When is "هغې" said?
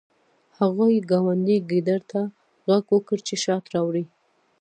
0.57-1.05